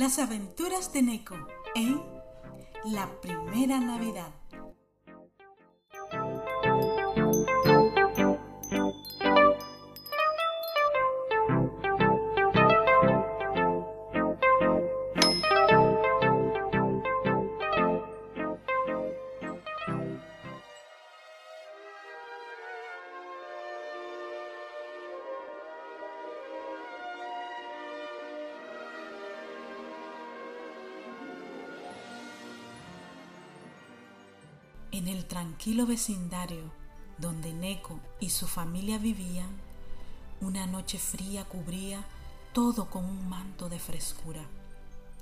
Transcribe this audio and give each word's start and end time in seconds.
Las 0.00 0.18
aventuras 0.18 0.94
de 0.94 1.02
Neko 1.02 1.36
en 1.74 2.00
La 2.86 3.20
Primera 3.20 3.78
Navidad. 3.80 4.39
En 35.00 35.08
el 35.08 35.24
tranquilo 35.24 35.86
vecindario 35.86 36.70
donde 37.16 37.54
Neko 37.54 37.98
y 38.20 38.28
su 38.28 38.46
familia 38.46 38.98
vivían, 38.98 39.48
una 40.42 40.66
noche 40.66 40.98
fría 40.98 41.46
cubría 41.46 42.04
todo 42.52 42.90
con 42.90 43.06
un 43.06 43.26
manto 43.26 43.70
de 43.70 43.78
frescura. 43.78 44.42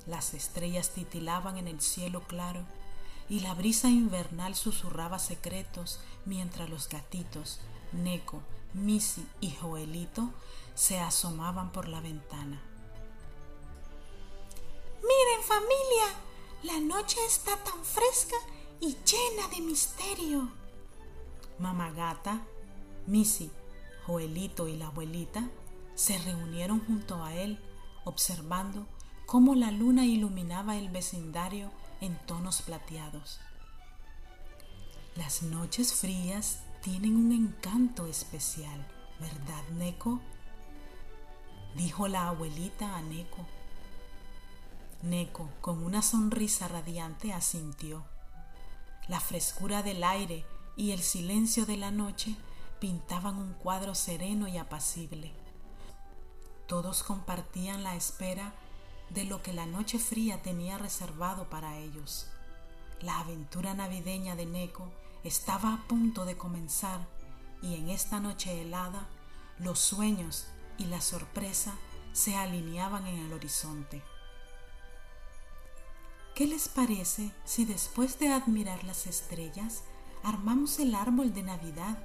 Las 0.05 0.35
estrellas 0.35 0.91
titilaban 0.91 1.59
en 1.59 1.69
el 1.69 1.81
cielo 1.81 2.25
claro 2.27 2.65
y 3.29 3.39
la 3.39 3.55
brisa 3.55 3.89
invernal 3.89 4.57
susurraba 4.57 5.21
secretos 5.21 6.01
mientras 6.25 6.69
los 6.69 6.89
gatitos, 6.89 7.61
Neko, 7.93 8.43
Missy 8.75 9.25
y 9.41 9.53
Joelito, 9.53 10.31
se 10.75 10.98
asomaban 10.98 11.70
por 11.70 11.87
la 11.87 12.01
ventana. 12.01 12.61
Miren 15.03 15.45
familia, 15.47 16.17
la 16.65 16.81
noche 16.81 17.19
está 17.29 17.57
tan 17.59 17.85
fresca 17.85 18.35
y 18.81 18.97
llena 19.05 19.48
de 19.48 19.61
misterio. 19.61 20.51
Mamá 21.59 21.91
gata, 21.91 22.43
Missy, 23.07 23.51
Joelito 24.07 24.69
y 24.69 24.77
la 24.77 24.89
abuelita 24.89 25.48
se 25.95 26.17
reunieron 26.19 26.85
junto 26.87 27.25
a 27.25 27.35
él, 27.35 27.59
observando 28.05 28.87
cómo 29.27 29.55
la 29.55 29.70
luna 29.70 30.07
iluminaba 30.07 30.77
el 30.77 30.89
vecindario 30.89 31.70
en 32.01 32.17
tonos 32.27 32.62
plateados. 32.62 33.41
Las 35.17 35.42
noches 35.42 35.95
frías 35.95 36.61
tienen 36.83 37.17
un 37.17 37.33
encanto 37.33 38.07
especial, 38.07 38.87
¿verdad, 39.19 39.69
Neko? 39.77 40.20
Dijo 41.75 42.07
la 42.07 42.29
abuelita 42.29 42.97
a 42.97 43.03
Neko. 43.03 43.45
Neko, 45.03 45.51
con 45.61 45.85
una 45.85 46.03
sonrisa 46.03 46.69
radiante, 46.69 47.33
asintió. 47.33 48.05
La 49.09 49.20
frescura 49.20 49.83
del 49.83 50.05
aire 50.05 50.45
y 50.77 50.92
el 50.92 51.01
silencio 51.01 51.64
de 51.64 51.78
la 51.78 51.91
noche 51.91 52.37
pintaban 52.78 53.37
un 53.37 53.55
cuadro 53.55 53.95
sereno 53.95 54.47
y 54.48 54.59
apacible. 54.59 55.33
Todos 56.67 57.03
compartían 57.03 57.83
la 57.83 57.97
espera 57.97 58.53
de 59.09 59.25
lo 59.25 59.42
que 59.42 59.55
la 59.55 59.64
noche 59.64 59.98
fría 59.98 60.42
tenía 60.42 60.77
reservado 60.77 61.48
para 61.48 61.79
ellos. 61.79 62.29
La 63.01 63.20
aventura 63.20 63.73
navideña 63.73 64.36
de 64.36 64.45
Neko 64.45 64.92
estaba 65.25 65.73
a 65.73 65.89
punto 65.89 66.27
de 66.27 66.36
comenzar 66.36 67.01
y 67.62 67.77
en 67.77 67.89
esta 67.89 68.20
noche 68.20 68.61
helada 68.61 69.09
los 69.59 69.79
sueños 69.79 70.48
y 70.77 70.84
la 70.84 71.01
sorpresa 71.01 71.75
se 72.12 72.36
alineaban 72.36 73.06
en 73.06 73.19
el 73.25 73.33
horizonte. 73.33 74.02
¿Qué 76.39 76.47
les 76.47 76.69
parece 76.69 77.33
si 77.45 77.65
después 77.65 78.21
de 78.21 78.29
admirar 78.29 78.85
las 78.85 79.09
estrellas 79.09 79.83
armamos 80.23 80.79
el 80.79 80.95
árbol 80.95 81.35
de 81.35 81.43
Navidad? 81.43 81.99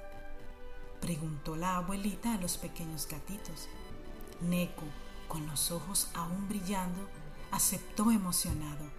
preguntó 1.00 1.54
la 1.54 1.76
abuelita 1.76 2.34
a 2.34 2.38
los 2.38 2.56
pequeños 2.56 3.06
gatitos. 3.06 3.68
Neko, 4.40 4.86
con 5.28 5.46
los 5.46 5.70
ojos 5.70 6.10
aún 6.14 6.48
brillando, 6.48 7.08
aceptó 7.52 8.10
emocionado. 8.10 8.90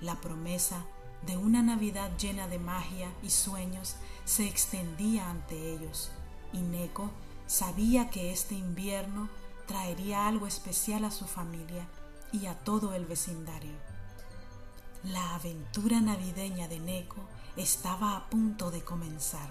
La 0.00 0.20
promesa 0.20 0.84
de 1.26 1.36
una 1.36 1.60
Navidad 1.60 2.16
llena 2.16 2.46
de 2.46 2.60
magia 2.60 3.12
y 3.20 3.30
sueños 3.30 3.96
se 4.26 4.46
extendía 4.46 5.28
ante 5.28 5.74
ellos, 5.74 6.12
y 6.52 6.58
Neko 6.58 7.10
sabía 7.48 8.10
que 8.10 8.30
este 8.30 8.54
invierno 8.54 9.28
traería 9.66 10.28
algo 10.28 10.46
especial 10.46 11.04
a 11.04 11.10
su 11.10 11.24
familia 11.24 11.88
y 12.30 12.46
a 12.46 12.56
todo 12.60 12.94
el 12.94 13.06
vecindario. 13.06 13.97
La 15.04 15.36
aventura 15.36 16.00
navideña 16.00 16.66
de 16.66 16.80
Neko 16.80 17.22
estaba 17.56 18.16
a 18.16 18.28
punto 18.28 18.72
de 18.72 18.82
comenzar. 18.82 19.48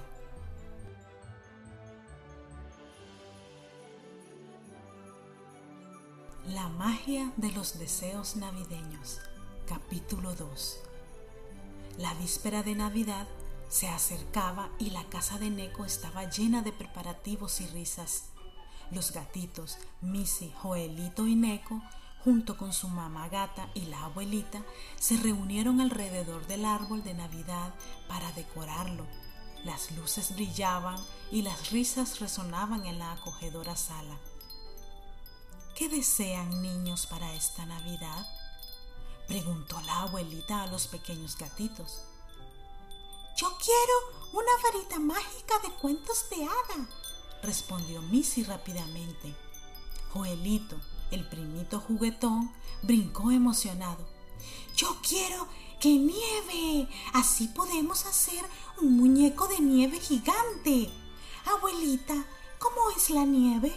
La 6.47 6.68
magia 6.68 7.31
de 7.38 7.52
los 7.53 7.80
deseos 7.80 8.35
navideños, 8.35 9.22
capítulo 9.66 10.35
2. 10.35 10.80
La 11.97 12.14
víspera 12.16 12.62
de 12.62 12.75
Navidad 12.75 13.25
se 13.69 13.88
acercaba 13.88 14.69
y 14.79 14.90
la 14.90 15.06
casa 15.06 15.40
de 15.40 15.50
Neko 15.50 15.85
estaba 15.85 16.29
llena 16.29 16.62
de 16.62 16.74
preparativos 16.74 17.62
y 17.62 17.68
risas. 17.68 18.31
Los 18.91 19.14
gatitos, 19.14 19.78
Missy, 20.02 20.52
Joelito 20.62 21.25
y 21.25 21.35
Neko 21.35 21.81
junto 22.23 22.57
con 22.57 22.73
su 22.73 22.88
mamá 22.89 23.29
gata 23.29 23.69
y 23.73 23.81
la 23.85 24.05
abuelita, 24.05 24.61
se 25.00 25.17
reunieron 25.17 25.81
alrededor 25.81 26.45
del 26.47 26.66
árbol 26.66 27.03
de 27.03 27.13
Navidad 27.13 27.73
para 28.07 28.31
decorarlo. 28.33 29.05
Las 29.63 29.91
luces 29.91 30.33
brillaban 30.35 30.97
y 31.31 31.41
las 31.41 31.72
risas 31.72 32.19
resonaban 32.19 32.85
en 32.85 33.00
la 33.00 33.13
acogedora 33.13 33.75
sala. 33.75 34.17
¿Qué 35.75 35.89
desean 35.89 36.61
niños 36.61 37.05
para 37.05 37.33
esta 37.33 37.66
Navidad? 37.66 38.25
preguntó 39.28 39.79
la 39.81 40.01
abuelita 40.01 40.63
a 40.63 40.67
los 40.67 40.88
pequeños 40.88 41.38
gatitos. 41.38 42.01
Yo 43.35 43.55
quiero 43.57 44.31
una 44.34 44.51
varita 44.63 44.99
mágica 44.99 45.59
de 45.59 45.69
cuentos 45.75 46.29
de 46.29 46.44
hada, 46.44 46.89
respondió 47.44 48.01
Missy 48.01 48.44
rápidamente. 48.44 49.35
Joelito, 50.11 50.78
el 51.12 51.28
primito 51.28 51.79
juguetón 51.79 52.51
brincó 52.81 53.31
emocionado. 53.31 54.06
Yo 54.75 54.97
quiero 55.07 55.47
que 55.79 55.90
nieve. 55.90 56.88
Así 57.13 57.47
podemos 57.47 58.06
hacer 58.06 58.44
un 58.81 58.97
muñeco 58.97 59.47
de 59.47 59.59
nieve 59.59 60.00
gigante. 60.00 60.90
Abuelita, 61.46 62.25
¿cómo 62.59 62.90
es 62.96 63.09
la 63.09 63.25
nieve? 63.25 63.73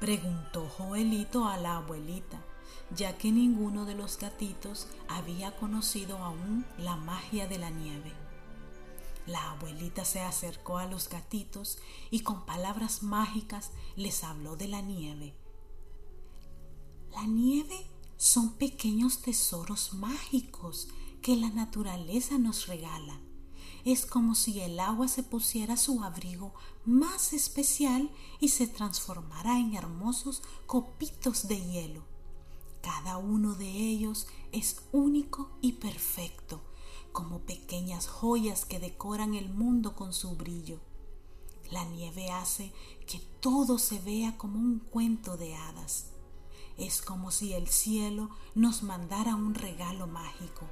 Preguntó 0.00 0.68
Joelito 0.68 1.46
a 1.46 1.56
la 1.58 1.76
abuelita, 1.76 2.40
ya 2.90 3.16
que 3.16 3.30
ninguno 3.30 3.84
de 3.84 3.94
los 3.94 4.18
gatitos 4.18 4.88
había 5.08 5.54
conocido 5.56 6.18
aún 6.18 6.66
la 6.78 6.96
magia 6.96 7.46
de 7.46 7.58
la 7.58 7.70
nieve. 7.70 8.12
La 9.26 9.52
abuelita 9.52 10.04
se 10.04 10.20
acercó 10.20 10.78
a 10.78 10.86
los 10.86 11.08
gatitos 11.08 11.78
y 12.10 12.20
con 12.20 12.44
palabras 12.44 13.04
mágicas 13.04 13.70
les 13.94 14.24
habló 14.24 14.56
de 14.56 14.66
la 14.66 14.80
nieve. 14.80 15.32
La 17.12 17.26
nieve 17.26 17.86
son 18.16 18.54
pequeños 18.54 19.20
tesoros 19.20 19.92
mágicos 19.92 20.88
que 21.20 21.36
la 21.36 21.50
naturaleza 21.50 22.38
nos 22.38 22.66
regala. 22.68 23.20
Es 23.84 24.06
como 24.06 24.34
si 24.34 24.60
el 24.60 24.80
agua 24.80 25.08
se 25.08 25.22
pusiera 25.22 25.76
su 25.76 26.02
abrigo 26.02 26.54
más 26.86 27.34
especial 27.34 28.10
y 28.40 28.48
se 28.48 28.66
transformara 28.66 29.58
en 29.58 29.74
hermosos 29.74 30.42
copitos 30.66 31.48
de 31.48 31.60
hielo. 31.60 32.02
Cada 32.80 33.18
uno 33.18 33.54
de 33.56 33.68
ellos 33.68 34.26
es 34.50 34.80
único 34.90 35.50
y 35.60 35.72
perfecto, 35.72 36.62
como 37.12 37.40
pequeñas 37.40 38.06
joyas 38.06 38.64
que 38.64 38.80
decoran 38.80 39.34
el 39.34 39.50
mundo 39.50 39.94
con 39.96 40.14
su 40.14 40.34
brillo. 40.34 40.80
La 41.70 41.84
nieve 41.84 42.30
hace 42.30 42.72
que 43.06 43.18
todo 43.40 43.78
se 43.78 43.98
vea 43.98 44.38
como 44.38 44.58
un 44.58 44.78
cuento 44.78 45.36
de 45.36 45.54
hadas 45.54 46.11
es 46.78 47.02
como 47.02 47.30
si 47.30 47.52
el 47.52 47.68
cielo 47.68 48.30
nos 48.54 48.82
mandara 48.82 49.34
un 49.34 49.54
regalo 49.54 50.06
mágico. 50.06 50.66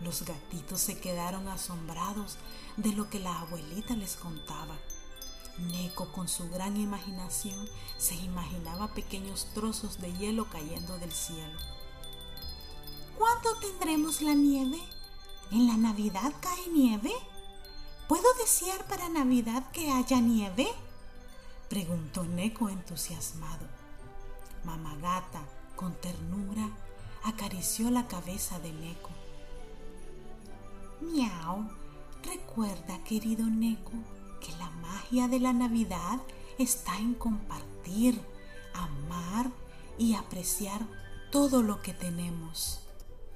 Los 0.00 0.22
gatitos 0.22 0.80
se 0.80 0.98
quedaron 0.98 1.48
asombrados 1.48 2.36
de 2.76 2.92
lo 2.92 3.08
que 3.08 3.20
la 3.20 3.40
abuelita 3.40 3.96
les 3.96 4.16
contaba. 4.16 4.76
Neko 5.58 6.12
con 6.12 6.28
su 6.28 6.50
gran 6.50 6.76
imaginación 6.76 7.66
se 7.96 8.14
imaginaba 8.14 8.92
pequeños 8.92 9.46
trozos 9.54 10.00
de 10.00 10.12
hielo 10.12 10.50
cayendo 10.50 10.98
del 10.98 11.12
cielo. 11.12 11.58
¿Cuándo 13.16 13.54
tendremos 13.60 14.20
la 14.20 14.34
nieve? 14.34 14.78
¿En 15.50 15.66
la 15.66 15.78
Navidad 15.78 16.34
cae 16.40 16.68
nieve? 16.68 17.12
¿Puedo 18.08 18.26
desear 18.38 18.86
para 18.86 19.08
Navidad 19.08 19.70
que 19.72 19.90
haya 19.90 20.20
nieve? 20.20 20.68
Preguntó 21.70 22.24
Neko 22.24 22.68
entusiasmado. 22.68 23.66
Mamá 24.66 24.96
Gata, 24.96 25.42
Con 25.76 25.94
ternura 26.00 26.68
acarició 27.22 27.88
la 27.90 28.08
cabeza 28.08 28.58
de 28.58 28.72
Neko. 28.72 29.10
Miau, 31.00 31.70
recuerda, 32.24 33.02
querido 33.04 33.46
Neko, 33.46 33.92
que 34.40 34.50
la 34.58 34.68
magia 34.70 35.28
de 35.28 35.38
la 35.38 35.52
Navidad 35.52 36.20
está 36.58 36.98
en 36.98 37.14
compartir, 37.14 38.20
amar 38.74 39.52
y 39.98 40.14
apreciar 40.14 40.84
todo 41.30 41.62
lo 41.62 41.80
que 41.80 41.92
tenemos. 41.92 42.80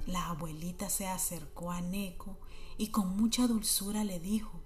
La 0.07 0.31
abuelita 0.31 0.91
se 0.91 1.07
acercó 1.07 1.71
a 1.71 1.81
Neko 1.81 2.39
y 2.77 2.89
con 2.89 3.17
mucha 3.17 3.47
dulzura 3.47 4.03
le 4.03 4.19
dijo, 4.19 4.61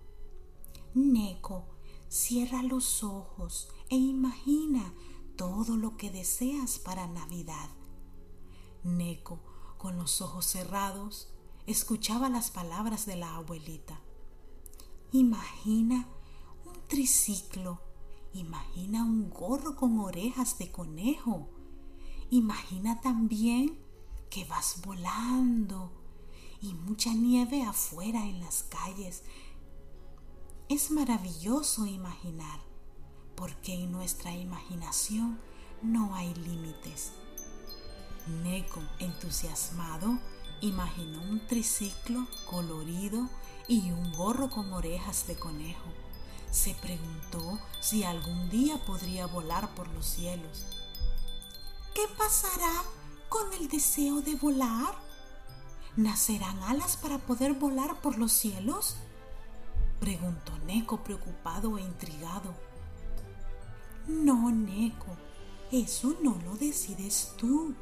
Neko, 0.94 1.66
cierra 2.08 2.62
los 2.62 3.04
ojos 3.04 3.68
e 3.90 3.96
imagina 3.96 4.94
todo 5.36 5.76
lo 5.76 5.96
que 5.96 6.10
deseas 6.10 6.78
para 6.78 7.06
Navidad. 7.06 7.70
Neko, 8.82 9.40
con 9.78 9.96
los 9.96 10.20
ojos 10.20 10.46
cerrados, 10.46 11.28
escuchaba 11.66 12.28
las 12.28 12.50
palabras 12.50 13.06
de 13.06 13.16
la 13.16 13.36
abuelita. 13.36 14.00
Imagina 15.12 16.08
un 16.64 16.74
triciclo, 16.88 17.80
imagina 18.32 19.04
un 19.04 19.30
gorro 19.30 19.76
con 19.76 19.98
orejas 20.00 20.58
de 20.58 20.70
conejo, 20.70 21.48
imagina 22.30 23.00
también 23.00 23.78
que 24.30 24.44
vas 24.44 24.82
volando 24.84 25.92
y 26.60 26.74
mucha 26.74 27.12
nieve 27.12 27.62
afuera 27.62 28.26
en 28.26 28.40
las 28.40 28.64
calles. 28.64 29.22
Es 30.68 30.90
maravilloso 30.90 31.86
imaginar, 31.86 32.60
porque 33.36 33.74
en 33.74 33.92
nuestra 33.92 34.32
imaginación 34.32 35.40
no 35.82 36.14
hay 36.14 36.34
límites. 36.34 37.12
Neko, 38.42 38.80
entusiasmado, 38.98 40.18
imaginó 40.60 41.20
un 41.22 41.46
triciclo 41.46 42.26
colorido 42.46 43.28
y 43.68 43.90
un 43.90 44.12
gorro 44.12 44.48
con 44.50 44.72
orejas 44.72 45.26
de 45.26 45.36
conejo. 45.36 45.90
Se 46.50 46.74
preguntó 46.74 47.58
si 47.80 48.04
algún 48.04 48.48
día 48.48 48.78
podría 48.84 49.26
volar 49.26 49.74
por 49.74 49.88
los 49.88 50.06
cielos. 50.06 50.64
¿Qué 51.94 52.02
pasará 52.16 52.82
con 53.28 53.52
el 53.52 53.68
deseo 53.68 54.20
de 54.20 54.36
volar? 54.36 54.94
¿Nacerán 55.96 56.62
alas 56.62 56.96
para 56.96 57.18
poder 57.18 57.54
volar 57.54 58.00
por 58.00 58.18
los 58.18 58.32
cielos? 58.32 58.96
Preguntó 60.00 60.56
Neko 60.66 61.04
preocupado 61.04 61.78
e 61.78 61.82
intrigado. 61.82 62.54
No, 64.06 64.50
Neko, 64.50 65.16
eso 65.72 66.16
no 66.22 66.38
lo 66.44 66.56
decides 66.56 67.32
tú. 67.36 67.74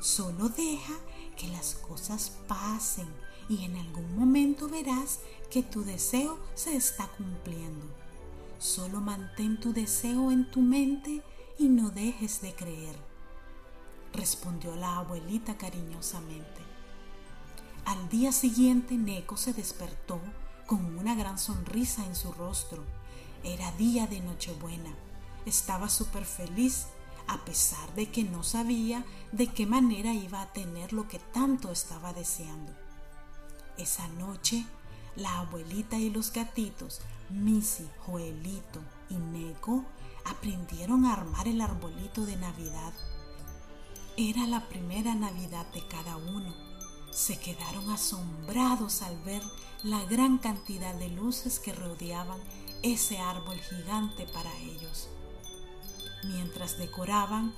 Solo 0.00 0.48
deja 0.48 0.94
que 1.36 1.48
las 1.48 1.74
cosas 1.74 2.32
pasen 2.48 3.08
y 3.48 3.64
en 3.64 3.76
algún 3.76 4.18
momento 4.18 4.68
verás 4.68 5.20
que 5.50 5.62
tu 5.62 5.82
deseo 5.82 6.38
se 6.54 6.76
está 6.76 7.08
cumpliendo. 7.08 7.86
Solo 8.58 9.00
mantén 9.00 9.58
tu 9.58 9.72
deseo 9.72 10.30
en 10.30 10.50
tu 10.50 10.60
mente 10.60 11.22
y 11.58 11.68
no 11.68 11.90
dejes 11.90 12.40
de 12.40 12.54
creer 12.54 13.10
respondió 14.12 14.74
la 14.76 14.98
abuelita 14.98 15.56
cariñosamente. 15.56 16.60
Al 17.84 18.08
día 18.08 18.32
siguiente 18.32 18.96
Neko 18.96 19.36
se 19.36 19.52
despertó 19.52 20.20
con 20.66 20.84
una 20.98 21.14
gran 21.14 21.38
sonrisa 21.38 22.04
en 22.06 22.14
su 22.14 22.32
rostro. 22.32 22.84
Era 23.42 23.72
día 23.72 24.06
de 24.06 24.20
Nochebuena. 24.20 24.94
Estaba 25.46 25.88
súper 25.88 26.24
feliz 26.24 26.86
a 27.26 27.44
pesar 27.44 27.94
de 27.94 28.10
que 28.10 28.24
no 28.24 28.42
sabía 28.42 29.04
de 29.32 29.46
qué 29.46 29.66
manera 29.66 30.12
iba 30.12 30.42
a 30.42 30.52
tener 30.52 30.92
lo 30.92 31.08
que 31.08 31.18
tanto 31.18 31.70
estaba 31.70 32.12
deseando. 32.12 32.72
Esa 33.78 34.08
noche, 34.08 34.66
la 35.16 35.38
abuelita 35.38 35.96
y 35.96 36.10
los 36.10 36.32
gatitos, 36.32 37.00
Missy, 37.30 37.88
Joelito 38.00 38.80
y 39.08 39.14
Neko, 39.14 39.84
aprendieron 40.24 41.04
a 41.04 41.14
armar 41.14 41.48
el 41.48 41.60
arbolito 41.60 42.26
de 42.26 42.36
Navidad 42.36 42.92
era 44.28 44.46
la 44.46 44.68
primera 44.68 45.14
Navidad 45.14 45.66
de 45.72 45.86
cada 45.86 46.16
uno. 46.16 46.54
Se 47.10 47.38
quedaron 47.38 47.88
asombrados 47.90 49.00
al 49.02 49.18
ver 49.22 49.42
la 49.82 50.04
gran 50.04 50.36
cantidad 50.36 50.94
de 50.94 51.08
luces 51.08 51.58
que 51.58 51.72
rodeaban 51.72 52.38
ese 52.82 53.18
árbol 53.18 53.58
gigante 53.60 54.26
para 54.26 54.54
ellos. 54.58 55.08
Mientras 56.24 56.78
decoraban, 56.78 57.54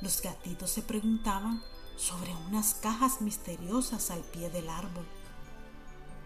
los 0.00 0.22
gatitos 0.22 0.70
se 0.70 0.82
preguntaban 0.82 1.62
sobre 1.96 2.34
unas 2.48 2.74
cajas 2.74 3.20
misteriosas 3.20 4.10
al 4.10 4.20
pie 4.20 4.50
del 4.50 4.68
árbol. 4.68 5.06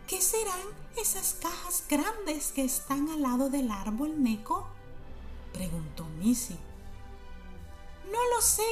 ¿Qué 0.06 0.20
serán 0.20 0.66
esas 0.96 1.34
cajas 1.40 1.84
grandes 1.88 2.52
que 2.52 2.64
están 2.64 3.08
al 3.10 3.22
lado 3.22 3.48
del 3.48 3.70
árbol, 3.70 4.22
Neko? 4.22 4.66
preguntó 5.52 6.04
Missy. 6.18 6.58
No 8.10 8.18
lo 8.34 8.42
sé, 8.42 8.64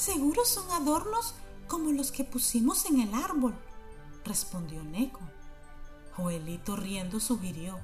Seguro 0.00 0.46
son 0.46 0.70
adornos 0.70 1.34
como 1.68 1.92
los 1.92 2.10
que 2.10 2.24
pusimos 2.24 2.86
en 2.86 3.02
el 3.02 3.12
árbol, 3.12 3.54
respondió 4.24 4.82
Neko. 4.82 5.20
Joelito 6.16 6.74
riendo 6.74 7.20
sugirió, 7.20 7.78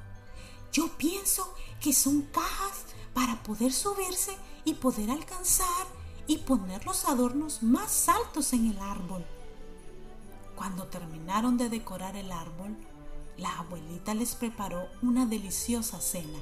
yo 0.72 0.88
pienso 0.96 1.54
que 1.78 1.92
son 1.92 2.22
cajas 2.22 2.86
para 3.16 3.42
poder 3.42 3.72
subirse 3.72 4.36
y 4.64 4.74
poder 4.74 5.10
alcanzar 5.10 5.86
y 6.28 6.38
poner 6.38 6.86
los 6.86 7.06
adornos 7.06 7.64
más 7.64 8.08
altos 8.08 8.52
en 8.52 8.70
el 8.70 8.78
árbol. 8.78 9.24
Cuando 10.54 10.84
terminaron 10.84 11.56
de 11.56 11.68
decorar 11.68 12.14
el 12.14 12.30
árbol, 12.30 12.76
la 13.36 13.58
abuelita 13.58 14.14
les 14.14 14.36
preparó 14.36 14.86
una 15.02 15.26
deliciosa 15.26 16.00
cena. 16.00 16.38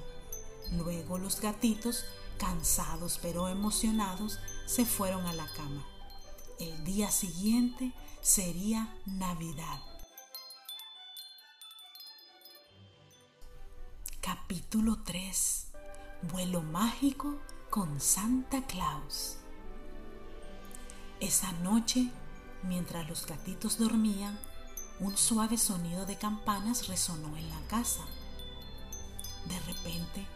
Luego 0.73 1.17
los 1.17 1.41
gatitos 1.41 2.05
Cansados 2.39 3.19
pero 3.23 3.49
emocionados, 3.49 4.41
se 4.67 4.85
fueron 4.85 5.25
a 5.27 5.33
la 5.33 5.47
cama. 5.53 5.87
El 6.59 6.85
día 6.85 7.11
siguiente 7.11 7.93
sería 8.23 8.93
Navidad. 9.07 9.81
Capítulo 14.21 15.03
3. 15.05 15.74
Vuelo 16.31 16.63
mágico 16.63 17.37
con 17.69 18.01
Santa 18.01 18.63
Claus. 18.67 19.37
Esa 21.21 21.53
noche, 21.53 22.11
mientras 22.63 23.07
los 23.09 23.27
gatitos 23.27 23.79
dormían, 23.79 24.39
un 25.01 25.19
suave 25.19 25.59
sonido 25.59 26.07
de 26.07 26.17
campanas 26.17 26.89
resonó 26.89 27.37
en 27.37 27.51
la 27.51 27.61
casa. 27.67 28.05
De 29.49 29.61
repente, 29.61 30.27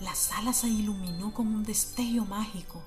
la 0.00 0.14
sala 0.14 0.52
se 0.52 0.68
iluminó 0.68 1.32
con 1.32 1.46
un 1.46 1.64
destello 1.64 2.26
mágico. 2.26 2.82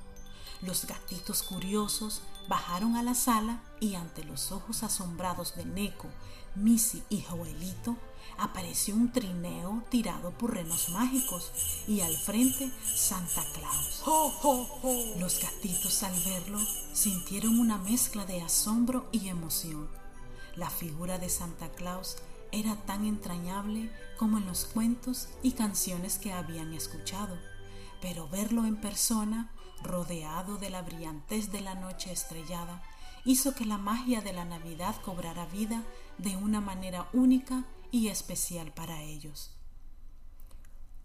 Los 0.62 0.86
gatitos 0.86 1.42
curiosos 1.42 2.22
bajaron 2.48 2.98
a 2.98 3.04
la 3.04 3.16
sala 3.16 3.64
y 3.80 3.96
ante 3.96 4.24
los 4.24 4.52
ojos 4.52 4.84
asombrados 4.84 5.56
de 5.56 5.66
Neko, 5.66 6.08
Missy 6.56 7.02
y 7.10 7.24
Joelito 7.24 7.98
apareció 8.38 8.96
un 8.96 9.12
trineo 9.12 9.84
tirado 9.90 10.32
por 10.32 10.54
renos 10.54 10.90
mágicos 10.90 11.52
y 11.88 12.02
al 12.02 12.16
frente 12.16 12.72
Santa 12.84 13.44
Claus. 13.54 14.04
Los 15.20 15.40
gatitos 15.40 16.04
al 16.04 16.20
verlo 16.24 16.60
sintieron 16.94 17.60
una 17.60 17.78
mezcla 17.78 18.26
de 18.26 18.42
asombro 18.42 19.08
y 19.12 19.30
emoción. 19.30 19.88
La 20.56 20.70
figura 20.70 21.18
de 21.18 21.30
Santa 21.30 21.70
Claus 21.70 22.18
era 22.52 22.76
tan 22.76 23.06
entrañable 23.06 23.92
como 24.18 24.38
en 24.38 24.46
los 24.46 24.66
cuentos 24.66 25.28
y 25.42 25.54
canciones 25.54 26.20
que 26.20 26.32
habían 26.32 26.74
escuchado, 26.74 27.38
pero 28.02 28.28
verlo 28.30 28.66
en 28.66 28.76
persona, 28.76 29.52
rodeado 29.82 30.58
de 30.58 30.70
la 30.70 30.84
brillantez 30.84 31.52
de 31.52 31.62
la 31.62 31.74
noche 31.74 32.12
estrellada, 32.12 32.84
hizo 33.26 33.56
que 33.56 33.66
la 33.66 33.78
magia 33.78 34.22
de 34.22 34.34
la 34.34 34.46
Navidad 34.46 34.96
cobrara 35.02 35.46
vida 35.48 35.84
de 36.18 36.38
una 36.38 36.62
manera 36.62 37.10
única 37.14 37.66
y 37.94 38.08
especial 38.08 38.74
para 38.74 39.04
ellos. 39.04 39.52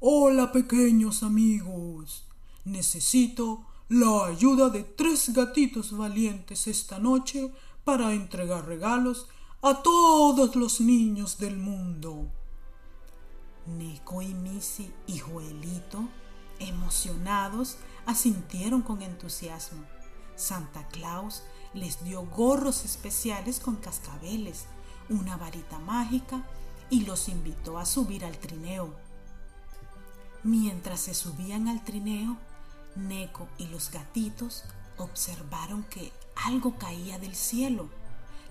Hola 0.00 0.52
pequeños 0.52 1.22
amigos, 1.22 2.24
necesito 2.64 3.66
la 3.90 4.24
ayuda 4.24 4.70
de 4.70 4.84
tres 4.84 5.34
gatitos 5.34 5.94
valientes 5.94 6.66
esta 6.66 6.98
noche 6.98 7.52
para 7.84 8.14
entregar 8.14 8.66
regalos 8.66 9.28
a 9.60 9.82
todos 9.82 10.56
los 10.56 10.80
niños 10.80 11.36
del 11.36 11.58
mundo. 11.58 12.32
Nico 13.66 14.22
y 14.22 14.32
Missy 14.32 14.90
y 15.06 15.18
Joelito, 15.18 16.08
emocionados, 16.58 17.76
asintieron 18.06 18.80
con 18.80 19.02
entusiasmo. 19.02 19.84
Santa 20.36 20.88
Claus 20.88 21.42
les 21.74 22.02
dio 22.02 22.22
gorros 22.22 22.86
especiales 22.86 23.60
con 23.60 23.76
cascabeles, 23.76 24.64
una 25.10 25.36
varita 25.36 25.78
mágica 25.80 26.46
y 26.90 27.04
los 27.04 27.28
invitó 27.28 27.78
a 27.78 27.86
subir 27.86 28.24
al 28.24 28.38
trineo. 28.38 28.94
Mientras 30.42 31.00
se 31.00 31.14
subían 31.14 31.68
al 31.68 31.84
trineo, 31.84 32.36
Neko 32.96 33.48
y 33.58 33.66
los 33.66 33.90
gatitos 33.90 34.64
observaron 34.96 35.84
que 35.84 36.12
algo 36.36 36.78
caía 36.78 37.18
del 37.18 37.34
cielo. 37.34 37.88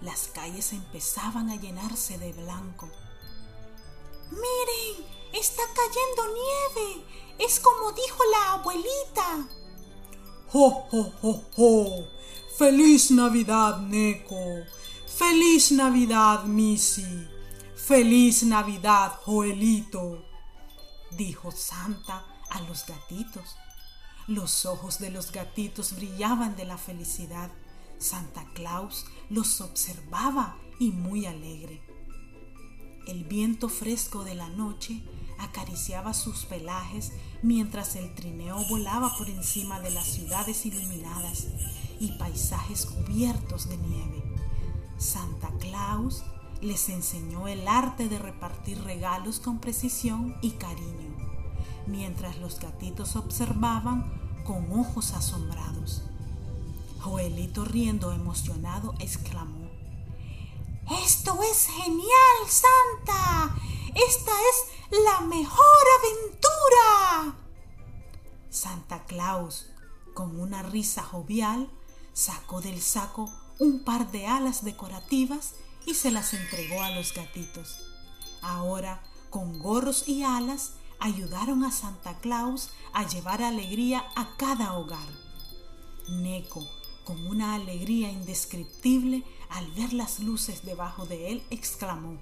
Las 0.02 0.28
calles 0.28 0.74
empezaban 0.74 1.50
a 1.50 1.56
llenarse 1.56 2.18
de 2.18 2.34
blanco. 2.34 2.88
Miren, 4.30 5.06
está 5.34 5.64
cayendo 5.74 6.36
nieve. 6.36 7.06
Es 7.40 7.60
como 7.60 7.92
dijo 7.92 8.24
la 8.32 8.54
abuelita. 8.54 9.48
¡Jo, 10.50 10.88
jo, 10.90 11.12
jo, 11.22 11.44
jo! 11.56 12.08
¡Feliz 12.58 13.12
Navidad, 13.12 13.80
Neko! 13.80 14.64
¡Feliz 15.06 15.72
Navidad, 15.72 16.44
Missy! 16.46 17.37
¡Feliz 17.88 18.44
Navidad, 18.44 19.14
Joelito! 19.24 20.26
dijo 21.12 21.54
Santa 21.54 22.26
a 22.50 22.60
los 22.64 22.86
gatitos. 22.86 23.56
Los 24.28 24.66
ojos 24.66 25.00
de 25.00 25.10
los 25.10 25.32
gatitos 25.32 25.96
brillaban 25.96 26.58
de 26.58 26.66
la 26.66 26.78
felicidad. 26.78 27.50
Santa 27.98 28.44
Claus 28.54 29.06
los 29.30 29.62
observaba 29.62 30.58
y 30.82 30.92
muy 30.92 31.28
alegre. 31.28 31.82
El 33.08 33.24
viento 33.24 33.70
fresco 33.70 34.26
de 34.26 34.36
la 34.36 34.50
noche 34.50 35.02
acariciaba 35.40 36.14
sus 36.14 36.44
pelajes 36.44 37.14
mientras 37.42 37.96
el 37.96 38.14
trineo 38.16 38.66
volaba 38.68 39.18
por 39.18 39.30
encima 39.30 39.80
de 39.80 39.92
las 39.92 40.08
ciudades 40.08 40.66
iluminadas 40.66 41.48
y 42.02 42.12
paisajes 42.18 42.86
cubiertos 42.86 43.70
de 43.70 43.78
nieve. 43.78 44.24
Santa 44.98 45.50
Claus 45.62 46.26
les 46.62 46.90
enseñó 46.90 47.48
el 47.48 47.68
arte 47.68 48.10
de 48.10 48.20
repartir 48.20 48.84
regalos 48.84 49.40
con 49.40 49.60
precisión 49.60 50.38
y 50.42 50.52
cariño, 50.52 51.16
mientras 51.86 52.38
los 52.38 52.60
gatitos 52.60 53.16
observaban 53.16 54.44
con 54.46 54.72
ojos 54.72 55.14
asombrados. 55.14 56.04
Joelito 57.00 57.64
riendo 57.64 58.12
emocionado 58.12 58.94
exclamó, 59.00 59.70
Esto 61.04 61.40
es 61.44 61.68
genial, 61.68 62.38
Santa. 62.48 63.56
Esta 63.94 64.32
es 64.32 65.00
la 65.06 65.22
mejor 65.22 65.86
aventura. 66.00 67.38
Santa 68.50 69.06
Claus, 69.06 69.68
con 70.14 70.40
una 70.40 70.64
risa 70.64 71.04
jovial, 71.04 71.70
sacó 72.14 72.62
del 72.62 72.82
saco 72.82 73.32
un 73.60 73.84
par 73.84 74.12
de 74.12 74.28
alas 74.28 74.64
decorativas 74.64 75.54
y 75.88 75.96
se 75.96 76.12
las 76.12 76.34
entregó 76.34 76.84
a 76.84 76.92
los 76.92 77.14
gatitos. 77.14 77.80
Ahora, 78.42 79.02
con 79.30 79.58
gorros 79.58 80.08
y 80.08 80.24
alas, 80.24 80.74
ayudaron 81.00 81.64
a 81.64 81.72
Santa 81.72 82.20
Claus 82.20 82.72
a 82.94 83.08
llevar 83.08 83.42
alegría 83.42 84.06
a 84.16 84.36
cada 84.36 84.74
hogar. 84.74 85.08
Neco, 86.10 86.68
con 87.06 87.26
una 87.26 87.56
alegría 87.56 88.12
indescriptible 88.12 89.24
al 89.50 89.72
ver 89.72 89.94
las 89.94 90.20
luces 90.20 90.66
debajo 90.66 91.06
de 91.06 91.32
él, 91.32 91.44
exclamó, 91.52 92.20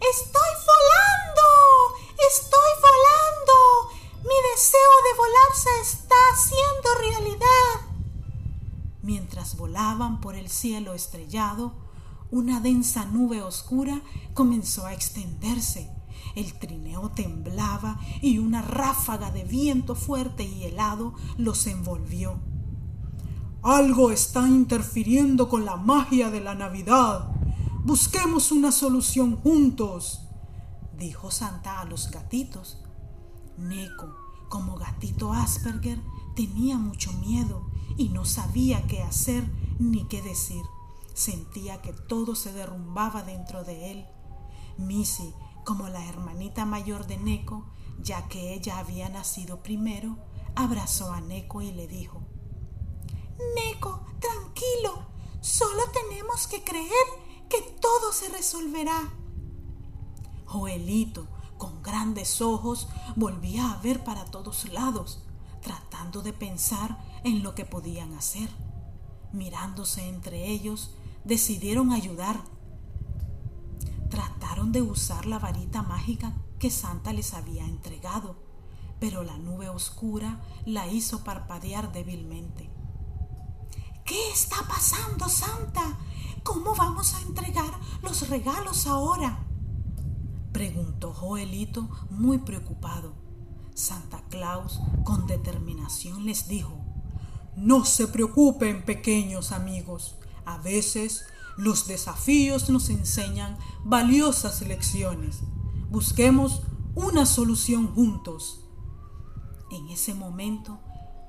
¡Estoy 0.00 0.52
volando! 0.66 2.12
¡Estoy 2.30 2.70
volando! 2.82 3.98
Mi 4.24 4.50
deseo 4.52 4.94
de 5.04 5.16
volar 5.16 5.54
se 5.54 5.80
está 5.80 6.16
haciendo 6.32 6.94
realidad. 7.00 7.96
Mientras 9.00 9.56
volaban 9.56 10.20
por 10.20 10.34
el 10.34 10.50
cielo 10.50 10.92
estrellado, 10.92 11.87
una 12.30 12.60
densa 12.60 13.06
nube 13.06 13.42
oscura 13.42 14.02
comenzó 14.34 14.86
a 14.86 14.92
extenderse. 14.92 15.90
El 16.34 16.54
trineo 16.58 17.10
temblaba 17.10 17.98
y 18.20 18.38
una 18.38 18.62
ráfaga 18.62 19.30
de 19.30 19.44
viento 19.44 19.94
fuerte 19.94 20.44
y 20.44 20.64
helado 20.64 21.14
los 21.36 21.66
envolvió. 21.66 22.38
Algo 23.62 24.10
está 24.10 24.46
interfiriendo 24.46 25.48
con 25.48 25.64
la 25.64 25.76
magia 25.76 26.30
de 26.30 26.40
la 26.40 26.54
Navidad. 26.54 27.32
Busquemos 27.84 28.52
una 28.52 28.72
solución 28.72 29.36
juntos, 29.36 30.20
dijo 30.96 31.30
Santa 31.30 31.80
a 31.80 31.84
los 31.84 32.10
gatitos. 32.10 32.84
Neko, 33.56 34.14
como 34.48 34.76
gatito 34.76 35.32
Asperger, 35.32 36.00
tenía 36.36 36.78
mucho 36.78 37.12
miedo 37.14 37.68
y 37.96 38.10
no 38.10 38.24
sabía 38.24 38.86
qué 38.86 39.02
hacer 39.02 39.44
ni 39.78 40.04
qué 40.04 40.22
decir. 40.22 40.62
Sentía 41.18 41.82
que 41.82 41.92
todo 41.92 42.36
se 42.36 42.52
derrumbaba 42.52 43.24
dentro 43.24 43.64
de 43.64 43.90
él. 43.90 44.06
Missy, 44.76 45.34
como 45.64 45.88
la 45.88 46.08
hermanita 46.08 46.64
mayor 46.64 47.08
de 47.08 47.18
Neko, 47.18 47.66
ya 48.00 48.28
que 48.28 48.54
ella 48.54 48.78
había 48.78 49.08
nacido 49.08 49.60
primero, 49.60 50.16
abrazó 50.54 51.10
a 51.10 51.20
Neko 51.20 51.60
y 51.60 51.72
le 51.72 51.88
dijo, 51.88 52.22
Neko, 53.56 54.06
tranquilo, 54.20 55.08
solo 55.40 55.82
tenemos 55.92 56.46
que 56.46 56.62
creer 56.62 57.06
que 57.48 57.62
todo 57.80 58.12
se 58.12 58.28
resolverá. 58.28 59.12
Joelito, 60.46 61.26
con 61.56 61.82
grandes 61.82 62.40
ojos, 62.40 62.86
volvía 63.16 63.72
a 63.72 63.78
ver 63.78 64.04
para 64.04 64.24
todos 64.24 64.68
lados, 64.70 65.24
tratando 65.62 66.22
de 66.22 66.32
pensar 66.32 66.96
en 67.24 67.42
lo 67.42 67.56
que 67.56 67.64
podían 67.64 68.14
hacer. 68.14 68.48
Mirándose 69.32 70.08
entre 70.08 70.46
ellos, 70.46 70.92
decidieron 71.28 71.92
ayudar. 71.92 72.42
Trataron 74.08 74.72
de 74.72 74.80
usar 74.80 75.26
la 75.26 75.38
varita 75.38 75.82
mágica 75.82 76.32
que 76.58 76.70
Santa 76.70 77.12
les 77.12 77.34
había 77.34 77.66
entregado, 77.66 78.36
pero 78.98 79.22
la 79.22 79.36
nube 79.36 79.68
oscura 79.68 80.40
la 80.64 80.86
hizo 80.88 81.22
parpadear 81.24 81.92
débilmente. 81.92 82.70
¿Qué 84.06 84.30
está 84.32 84.56
pasando, 84.66 85.28
Santa? 85.28 85.98
¿Cómo 86.42 86.74
vamos 86.74 87.14
a 87.14 87.20
entregar 87.20 87.78
los 88.02 88.30
regalos 88.30 88.86
ahora? 88.86 89.44
preguntó 90.52 91.12
Joelito 91.12 91.90
muy 92.08 92.38
preocupado. 92.38 93.12
Santa 93.74 94.24
Claus 94.30 94.80
con 95.04 95.26
determinación 95.26 96.24
les 96.24 96.48
dijo, 96.48 96.80
No 97.54 97.84
se 97.84 98.08
preocupen, 98.08 98.82
pequeños 98.82 99.52
amigos. 99.52 100.16
A 100.48 100.56
veces 100.56 101.26
los 101.58 101.86
desafíos 101.86 102.70
nos 102.70 102.88
enseñan 102.88 103.58
valiosas 103.84 104.62
lecciones. 104.62 105.40
Busquemos 105.90 106.62
una 106.94 107.26
solución 107.26 107.94
juntos. 107.94 108.64
En 109.70 109.90
ese 109.90 110.14
momento, 110.14 110.80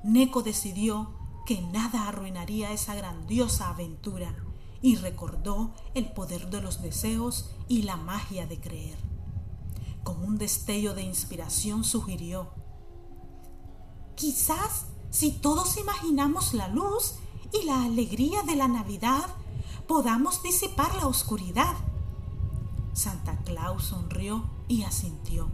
Neko 0.06 0.42
decidió 0.42 1.12
que 1.46 1.60
nada 1.60 2.08
arruinaría 2.08 2.72
esa 2.72 2.96
grandiosa 2.96 3.68
aventura 3.68 4.34
y 4.82 4.96
recordó 4.96 5.74
el 5.96 6.14
poder 6.14 6.50
de 6.50 6.62
los 6.62 6.82
deseos 6.82 7.52
y 7.68 7.82
la 7.82 7.98
magia 7.98 8.48
de 8.48 8.62
creer. 8.62 8.98
Con 10.06 10.24
un 10.24 10.38
destello 10.38 10.94
de 10.94 11.02
inspiración 11.04 11.84
sugirió, 11.84 12.52
quizás 14.16 14.86
si 15.10 15.32
todos 15.34 15.76
imaginamos 15.76 16.54
la 16.54 16.70
luz 16.70 17.16
y 17.54 17.66
la 17.66 17.84
alegría 17.84 18.44
de 18.44 18.56
la 18.56 18.68
Navidad, 18.68 19.26
podamos 19.88 20.44
disipar 20.44 20.96
la 20.96 21.08
oscuridad. 21.08 21.76
Santa 22.94 23.38
Claus 23.44 23.86
sonrió 23.86 24.44
y 24.68 24.84
asintió. 24.84 25.50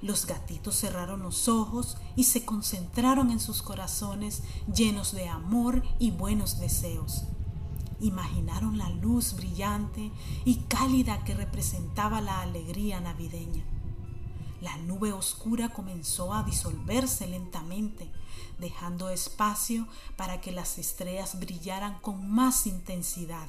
Los 0.00 0.26
gatitos 0.26 0.76
cerraron 0.76 1.22
los 1.22 1.48
ojos 1.48 1.96
y 2.16 2.24
se 2.24 2.44
concentraron 2.44 3.30
en 3.30 3.38
sus 3.38 3.62
corazones 3.62 4.42
llenos 4.74 5.12
de 5.12 5.28
amor 5.28 5.82
y 6.00 6.10
buenos 6.10 6.58
deseos. 6.58 7.24
Imaginaron 8.00 8.78
la 8.78 8.90
luz 8.90 9.34
brillante 9.36 10.10
y 10.44 10.56
cálida 10.68 11.22
que 11.22 11.34
representaba 11.34 12.20
la 12.20 12.40
alegría 12.40 13.00
navideña. 13.00 13.64
La 14.62 14.76
nube 14.76 15.12
oscura 15.12 15.70
comenzó 15.70 16.32
a 16.32 16.44
disolverse 16.44 17.26
lentamente 17.26 18.08
dejando 18.58 19.10
espacio 19.10 19.88
para 20.16 20.40
que 20.40 20.52
las 20.52 20.78
estrellas 20.78 21.40
brillaran 21.40 21.98
con 22.00 22.30
más 22.30 22.68
intensidad. 22.68 23.48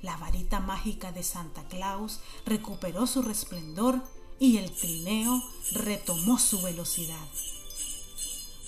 La 0.00 0.16
varita 0.16 0.58
mágica 0.58 1.12
de 1.12 1.22
Santa 1.22 1.62
Claus 1.68 2.20
recuperó 2.46 3.06
su 3.06 3.20
resplendor 3.20 4.02
y 4.38 4.56
el 4.56 4.74
trineo 4.74 5.42
retomó 5.72 6.38
su 6.38 6.62
velocidad. 6.62 7.28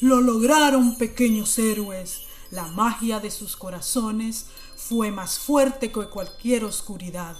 Lo 0.02 0.20
lograron, 0.20 0.98
pequeños 0.98 1.58
héroes. 1.58 2.20
La 2.50 2.66
magia 2.66 3.18
de 3.18 3.30
sus 3.30 3.56
corazones 3.56 4.44
fue 4.76 5.10
más 5.10 5.38
fuerte 5.38 5.90
que 5.90 6.06
cualquier 6.10 6.64
oscuridad, 6.64 7.34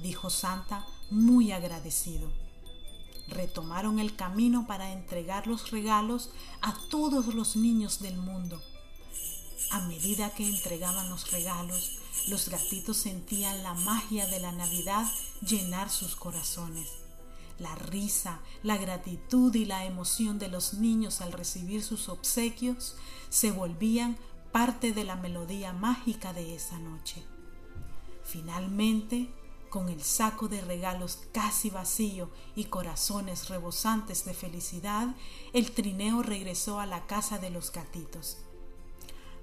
dijo 0.00 0.30
Santa 0.30 0.86
muy 1.10 1.50
agradecido 1.50 2.41
retomaron 3.28 3.98
el 3.98 4.14
camino 4.16 4.66
para 4.66 4.92
entregar 4.92 5.46
los 5.46 5.70
regalos 5.70 6.30
a 6.60 6.74
todos 6.90 7.34
los 7.34 7.56
niños 7.56 8.00
del 8.00 8.16
mundo. 8.16 8.60
A 9.70 9.80
medida 9.80 10.30
que 10.30 10.46
entregaban 10.46 11.08
los 11.08 11.30
regalos, 11.30 11.98
los 12.28 12.48
gatitos 12.48 12.98
sentían 12.98 13.62
la 13.62 13.74
magia 13.74 14.26
de 14.26 14.38
la 14.38 14.52
Navidad 14.52 15.10
llenar 15.40 15.90
sus 15.90 16.14
corazones. 16.14 16.88
La 17.58 17.74
risa, 17.74 18.40
la 18.62 18.76
gratitud 18.76 19.54
y 19.54 19.64
la 19.64 19.84
emoción 19.84 20.38
de 20.38 20.48
los 20.48 20.74
niños 20.74 21.20
al 21.20 21.32
recibir 21.32 21.82
sus 21.82 22.08
obsequios 22.08 22.96
se 23.30 23.50
volvían 23.50 24.18
parte 24.52 24.92
de 24.92 25.04
la 25.04 25.16
melodía 25.16 25.72
mágica 25.72 26.32
de 26.32 26.54
esa 26.54 26.78
noche. 26.78 27.24
Finalmente, 28.24 29.30
con 29.72 29.88
el 29.88 30.02
saco 30.02 30.48
de 30.48 30.60
regalos 30.60 31.20
casi 31.32 31.70
vacío 31.70 32.28
y 32.54 32.64
corazones 32.64 33.48
rebosantes 33.48 34.26
de 34.26 34.34
felicidad, 34.34 35.16
el 35.54 35.70
trineo 35.72 36.22
regresó 36.22 36.78
a 36.78 36.84
la 36.84 37.06
casa 37.06 37.38
de 37.38 37.48
los 37.48 37.72
gatitos. 37.72 38.36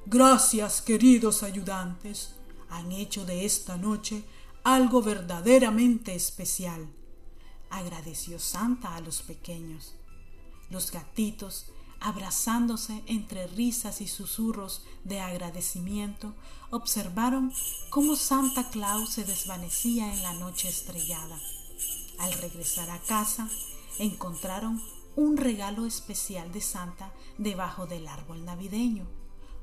Gracias, 0.05 0.83
queridos 0.83 1.41
ayudantes. 1.41 2.35
Han 2.69 2.91
hecho 2.91 3.25
de 3.25 3.43
esta 3.43 3.77
noche 3.77 4.23
algo 4.63 5.01
verdaderamente 5.01 6.13
especial. 6.13 6.87
Agradeció 7.71 8.37
Santa 8.37 8.95
a 8.95 9.01
los 9.01 9.23
pequeños. 9.23 9.95
Los 10.69 10.91
gatitos, 10.91 11.71
abrazándose 11.99 13.03
entre 13.07 13.47
risas 13.47 14.01
y 14.01 14.07
susurros 14.07 14.83
de 15.03 15.19
agradecimiento, 15.19 16.33
observaron 16.69 17.51
cómo 17.89 18.15
Santa 18.15 18.69
Claus 18.69 19.09
se 19.09 19.25
desvanecía 19.25 20.13
en 20.13 20.23
la 20.23 20.33
noche 20.33 20.69
estrellada. 20.69 21.39
Al 22.19 22.33
regresar 22.33 22.89
a 22.89 22.99
casa, 22.99 23.49
encontraron 23.97 24.81
un 25.15 25.37
regalo 25.37 25.85
especial 25.85 26.51
de 26.51 26.61
Santa 26.61 27.11
debajo 27.37 27.85
del 27.85 28.07
árbol 28.07 28.45
navideño, 28.45 29.05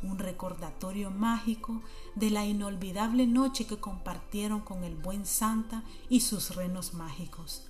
un 0.02 0.18
recordatorio 0.18 1.10
mágico 1.10 1.82
de 2.14 2.30
la 2.30 2.44
inolvidable 2.44 3.26
noche 3.26 3.66
que 3.66 3.78
compartieron 3.78 4.60
con 4.60 4.84
el 4.84 4.94
buen 4.94 5.24
Santa 5.24 5.82
y 6.08 6.20
sus 6.20 6.54
renos 6.54 6.94
mágicos. 6.94 7.68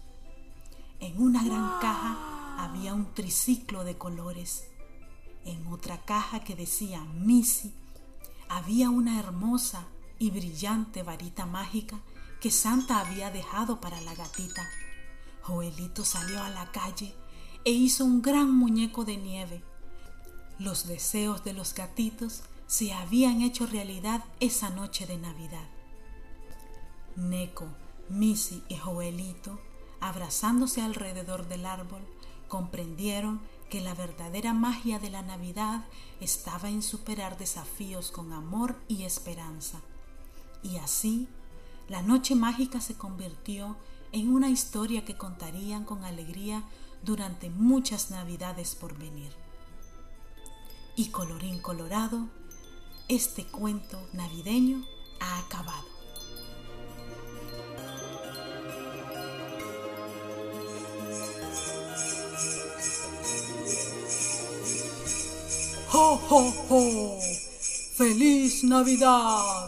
En 0.99 1.20
una 1.20 1.44
gran 1.44 1.78
caja 1.80 2.46
había 2.56 2.94
un 2.94 3.12
triciclo 3.14 3.84
de 3.84 3.96
colores. 3.96 4.68
En 5.44 5.66
otra 5.68 6.04
caja 6.04 6.40
que 6.40 6.56
decía 6.56 7.04
Missy 7.04 7.72
había 8.48 8.90
una 8.90 9.18
hermosa 9.18 9.86
y 10.18 10.30
brillante 10.30 11.02
varita 11.02 11.46
mágica 11.46 12.00
que 12.40 12.50
Santa 12.50 13.00
había 13.00 13.30
dejado 13.30 13.80
para 13.80 14.00
la 14.00 14.14
gatita. 14.14 14.68
Joelito 15.42 16.04
salió 16.04 16.42
a 16.42 16.50
la 16.50 16.70
calle 16.72 17.14
e 17.64 17.70
hizo 17.70 18.04
un 18.04 18.22
gran 18.22 18.52
muñeco 18.52 19.04
de 19.04 19.16
nieve. 19.16 19.62
Los 20.58 20.86
deseos 20.86 21.44
de 21.44 21.52
los 21.52 21.75
gatitos 21.75 22.42
se 22.66 22.92
habían 22.92 23.42
hecho 23.42 23.66
realidad 23.66 24.25
esa 24.40 24.70
noche 24.70 25.06
de 25.06 25.18
Navidad. 25.18 25.68
Neko, 27.16 27.66
Missy 28.08 28.62
y 28.68 28.76
Joelito, 28.76 29.58
abrazándose 30.00 30.82
alrededor 30.82 31.48
del 31.48 31.66
árbol, 31.66 32.02
comprendieron 32.49 33.41
que 33.71 33.81
la 33.81 33.95
verdadera 33.95 34.55
magia 34.55 34.99
de 34.99 35.11
la 35.11 35.23
Navidad 35.23 35.85
estaba 36.21 36.69
en 36.69 36.83
superar 36.83 37.37
desafíos 37.37 38.11
con 38.11 38.33
amor 38.33 38.76
y 38.88 39.03
esperanza. 39.03 39.81
Y 40.62 40.76
así, 40.76 41.29
la 41.88 42.03
noche 42.03 42.35
mágica 42.35 42.81
se 42.81 42.95
convirtió 42.95 43.76
en 44.12 44.33
una 44.33 44.50
historia 44.50 45.05
que 45.05 45.17
contarían 45.17 45.85
con 45.85 46.05
alegría 46.05 46.65
durante 47.03 47.50
muchas 47.50 48.11
Navidades 48.11 48.75
por 48.75 48.97
venir. 48.97 49.33
Y 50.95 51.09
colorín 51.09 51.61
colorado, 51.61 52.29
este 53.09 53.45
cuento 53.45 54.00
navideño 54.12 54.85
ha 55.21 55.38
acabado. 55.38 55.96
¡Ho, 65.99 66.21
ho, 66.28 66.52
ho! 66.69 67.19
¡Feliz 67.97 68.63
Navidad! 68.65 69.66